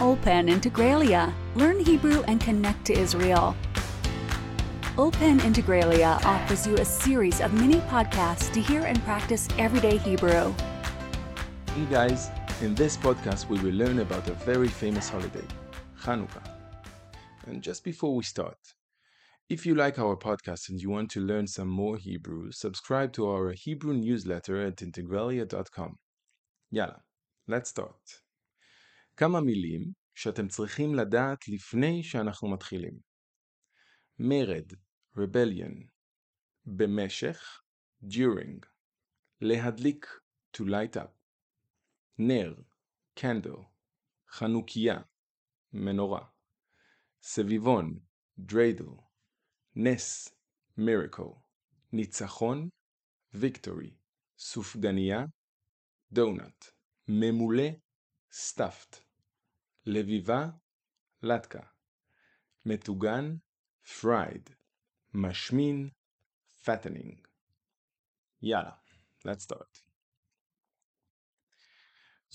Open 0.00 0.48
Integralia. 0.48 1.32
Learn 1.54 1.78
Hebrew 1.80 2.22
and 2.28 2.40
connect 2.40 2.84
to 2.86 2.92
Israel. 2.92 3.56
Open 4.98 5.38
Integralia 5.40 6.24
offers 6.24 6.66
you 6.66 6.74
a 6.76 6.84
series 6.84 7.40
of 7.40 7.52
mini 7.52 7.80
podcasts 7.80 8.50
to 8.52 8.60
hear 8.60 8.82
and 8.82 9.02
practice 9.04 9.48
everyday 9.58 9.98
Hebrew. 9.98 10.54
Hey 11.74 11.86
guys, 11.90 12.30
in 12.62 12.74
this 12.74 12.96
podcast 12.96 13.48
we 13.48 13.58
will 13.60 13.74
learn 13.74 13.98
about 13.98 14.26
a 14.28 14.32
very 14.32 14.68
famous 14.68 15.08
holiday, 15.08 15.46
Hanukkah. 16.00 16.46
And 17.46 17.62
just 17.62 17.84
before 17.84 18.14
we 18.14 18.24
start, 18.24 18.58
if 19.48 19.64
you 19.66 19.74
like 19.74 19.98
our 19.98 20.16
podcast 20.16 20.70
and 20.70 20.80
you 20.80 20.90
want 20.90 21.10
to 21.12 21.20
learn 21.20 21.46
some 21.46 21.68
more 21.68 21.96
Hebrew, 21.96 22.50
subscribe 22.50 23.12
to 23.12 23.28
our 23.28 23.52
Hebrew 23.52 23.94
newsletter 23.94 24.60
at 24.62 24.76
integralia.com. 24.76 25.98
יאללה, 26.72 26.98
let's 27.48 27.68
start. 27.68 28.22
כמה 29.16 29.40
מילים 29.40 29.92
שאתם 30.21 30.47
צריכים 30.47 30.95
לדעת 30.95 31.47
לפני 31.47 32.03
שאנחנו 32.03 32.51
מתחילים. 32.51 32.99
מרד, 34.19 34.73
rebellion, 35.17 35.87
במשך, 36.65 37.61
during, 38.03 38.65
להדליק, 39.41 40.05
to 40.57 40.59
light 40.59 40.95
up, 40.95 41.11
נר, 42.17 42.55
candle, 43.19 43.63
חנוכיה, 44.29 44.99
מנורה, 45.73 46.25
סביבון, 47.21 47.99
dreidel, 48.39 49.01
נס, 49.75 50.29
miracle, 50.79 51.39
ניצחון, 51.93 52.69
victory, 53.33 53.91
סופגניה, 54.37 55.19
donut, 56.15 56.71
ממולא, 57.07 57.69
stuffed, 58.31 59.10
לביבה, 59.85 60.49
לטקה, 61.23 61.63
מטוגן, 62.65 63.35
fried, 63.85 64.53
משמין, 65.13 65.89
fattening. 66.63 67.27
יאללה, 68.41 68.71
let's 69.27 69.45
start. 69.51 69.79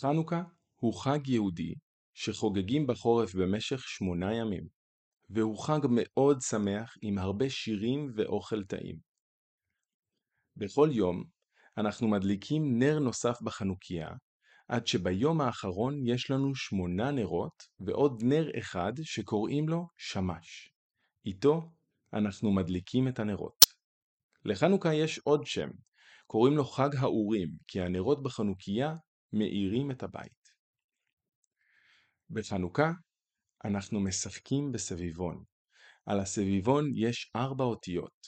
חנוכה 0.00 0.42
הוא 0.76 1.02
חג 1.02 1.28
יהודי 1.28 1.74
שחוגגים 2.14 2.86
בחורף 2.86 3.34
במשך 3.34 3.80
שמונה 3.80 4.34
ימים, 4.34 4.68
והוא 5.30 5.58
חג 5.58 5.80
מאוד 5.90 6.40
שמח 6.40 6.96
עם 7.02 7.18
הרבה 7.18 7.50
שירים 7.50 8.12
ואוכל 8.16 8.64
טעים. 8.64 8.98
בכל 10.56 10.88
יום 10.92 11.24
אנחנו 11.78 12.08
מדליקים 12.08 12.78
נר 12.78 12.98
נוסף 12.98 13.42
בחנוכיה, 13.42 14.08
עד 14.68 14.86
שביום 14.86 15.40
האחרון 15.40 16.06
יש 16.06 16.30
לנו 16.30 16.54
שמונה 16.54 17.10
נרות 17.10 17.62
ועוד 17.80 18.22
נר 18.22 18.50
אחד 18.58 18.92
שקוראים 19.02 19.68
לו 19.68 19.86
שמש. 19.96 20.70
איתו 21.26 21.72
אנחנו 22.12 22.52
מדליקים 22.52 23.08
את 23.08 23.18
הנרות. 23.18 23.64
לחנוכה 24.44 24.94
יש 24.94 25.18
עוד 25.18 25.46
שם, 25.46 25.68
קוראים 26.26 26.56
לו 26.56 26.64
חג 26.64 26.96
האורים, 26.98 27.48
כי 27.68 27.80
הנרות 27.80 28.22
בחנוכיה 28.22 28.94
מאירים 29.32 29.90
את 29.90 30.02
הבית. 30.02 30.52
בחנוכה 32.30 32.92
אנחנו 33.64 34.00
משחקים 34.00 34.72
בסביבון. 34.72 35.44
על 36.06 36.20
הסביבון 36.20 36.92
יש 36.94 37.30
ארבע 37.36 37.64
אותיות 37.64 38.26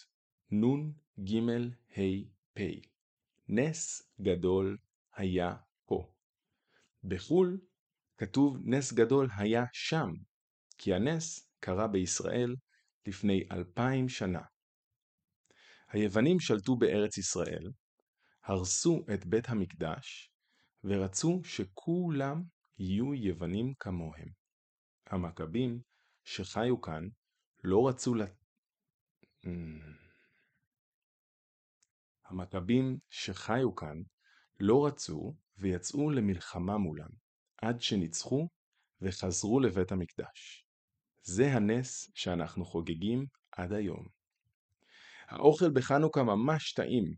נ', 0.52 0.92
ג', 1.24 1.38
ה', 1.98 2.00
פ'. 2.54 2.60
נס 3.48 4.02
גדול 4.20 4.78
היה. 5.14 5.67
בחו"ל 7.08 7.60
כתוב 8.16 8.56
נס 8.64 8.92
גדול 8.92 9.28
היה 9.36 9.64
שם, 9.72 10.10
כי 10.78 10.94
הנס 10.94 11.50
קרה 11.60 11.88
בישראל 11.88 12.56
לפני 13.06 13.44
אלפיים 13.52 14.08
שנה. 14.08 14.42
היוונים 15.88 16.40
שלטו 16.40 16.76
בארץ 16.76 17.18
ישראל, 17.18 17.70
הרסו 18.44 19.04
את 19.14 19.26
בית 19.26 19.48
המקדש, 19.48 20.32
ורצו 20.84 21.40
שכולם 21.44 22.42
יהיו 22.78 23.14
יוונים 23.14 23.74
כמוהם. 23.80 24.28
המכבים 25.06 25.80
שחיו 26.24 26.80
כאן 26.80 27.08
לא 27.64 27.88
רצו 27.88 28.14
ל... 28.14 28.22
המכבים 32.24 32.98
שחיו 33.10 33.74
כאן 33.74 34.02
לא 34.60 34.86
רצו 34.86 35.34
ויצאו 35.58 36.10
למלחמה 36.10 36.78
מולם, 36.78 37.08
עד 37.62 37.80
שניצחו 37.80 38.48
וחזרו 39.00 39.60
לבית 39.60 39.92
המקדש. 39.92 40.64
זה 41.22 41.52
הנס 41.52 42.10
שאנחנו 42.14 42.64
חוגגים 42.64 43.26
עד 43.52 43.72
היום. 43.72 44.06
האוכל 45.28 45.70
בחנוכה 45.70 46.22
ממש 46.22 46.72
טעים. 46.72 47.14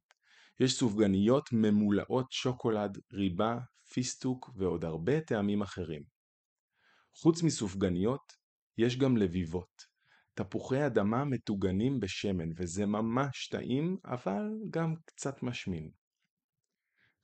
יש 0.60 0.78
סופגניות 0.78 1.48
ממולאות 1.52 2.32
שוקולד, 2.32 2.98
ריבה, 3.12 3.58
פיסטוק 3.92 4.50
ועוד 4.56 4.84
הרבה 4.84 5.20
טעמים 5.20 5.62
אחרים. 5.62 6.02
חוץ 7.14 7.42
מסופגניות, 7.42 8.32
יש 8.78 8.98
גם 8.98 9.16
לביבות. 9.16 9.84
תפוחי 10.34 10.86
אדמה 10.86 11.24
מטוגנים 11.24 12.00
בשמן, 12.00 12.48
וזה 12.56 12.86
ממש 12.86 13.48
טעים, 13.48 13.96
אבל 14.04 14.42
גם 14.70 14.94
קצת 15.04 15.42
משמין. 15.42 15.90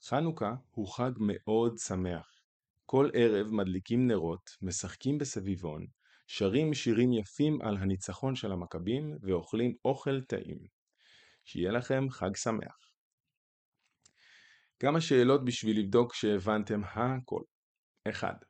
חנוכה 0.09 0.55
הוא 0.71 0.89
חג 0.89 1.11
מאוד 1.21 1.79
שמח. 1.79 2.41
כל 2.85 3.11
ערב 3.15 3.47
מדליקים 3.51 4.07
נרות, 4.07 4.51
משחקים 4.63 5.19
בסביבון, 5.19 5.87
שרים 6.27 6.75
שירים 6.75 7.13
יפים 7.13 7.63
על 7.63 7.77
הניצחון 7.77 8.37
של 8.37 8.53
המכבים 8.53 9.17
ואוכלים 9.23 9.75
אוכל 9.85 10.23
טעים. 10.23 10.59
שיהיה 11.45 11.73
לכם 11.73 12.11
חג 12.11 12.37
שמח. 12.37 12.91
כמה 14.79 15.01
שאלות 15.01 15.45
בשביל 15.45 15.79
לבדוק 15.81 16.15
שהבנתם 16.15 16.81
הכל. 16.85 17.43
1. 18.11 18.45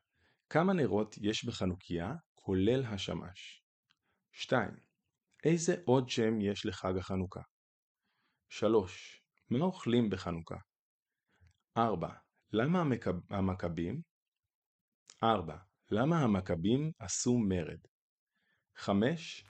כמה 0.51 0.73
נרות 0.73 1.17
יש 1.21 1.45
בחנוכיה 1.45 2.15
כולל 2.35 2.85
השמש? 2.85 3.63
2. 4.33 4.71
איזה 5.45 5.77
עוד 5.85 6.09
שם 6.09 6.41
יש 6.41 6.67
לחג 6.67 6.97
החנוכה? 6.99 7.41
3. 8.49 9.23
מה 9.51 9.65
אוכלים 9.65 10.11
בחנוכה? 10.11 10.57
4. 11.79 12.09
למה 12.53 12.85
המכבים? 13.31 14.01
4. 15.23 15.57
למה 15.91 16.21
המכבים 16.21 16.93
עשו 16.99 17.39
מרד? 17.39 17.79
5. 18.77 19.45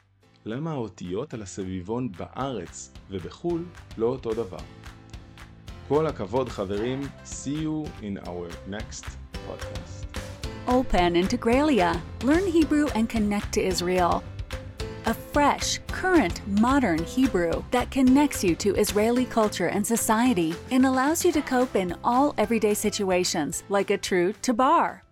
למה 0.45 0.73
האותיות 0.73 1.35
על 1.35 1.43
הסביבון 1.43 2.13
בארץ 2.13 2.93
ובחו"ל 3.11 3.65
לא 3.99 4.07
אותו 4.07 4.35
דבר? 4.35 4.65
כל 5.89 6.07
הכבוד 6.07 6.49
חברים, 6.49 7.01
see 7.25 7.63
you 7.65 8.03
in 8.03 8.29
our 8.29 8.71
next 8.71 9.05
podcast. 9.33 10.07
Open 10.69 11.15
Integralia. 11.15 11.93
Learn 12.25 12.47
Hebrew 12.57 12.87
and 12.97 13.09
connect 13.09 13.53
to 13.55 13.61
Israel. 13.61 14.15
A 15.05 15.15
fresh, 15.33 15.79
current, 15.97 16.47
modern 16.47 17.03
Hebrew 17.03 17.65
that 17.71 17.91
connects 17.91 18.45
you 18.45 18.55
to 18.57 18.77
Israeli 18.77 19.25
culture 19.25 19.69
and 19.69 19.87
society 19.87 20.55
and 20.71 20.85
allows 20.85 21.25
you 21.25 21.33
to 21.33 21.41
cope 21.41 21.75
in 21.75 21.97
all 22.05 22.35
everyday 22.37 22.75
situations 22.75 23.65
like 23.71 23.89
a 23.89 23.97
true 23.97 24.35
tabar. 24.43 25.06